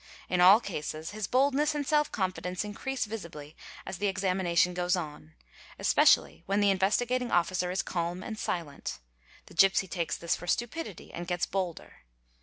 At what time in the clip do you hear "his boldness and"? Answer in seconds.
1.11-1.85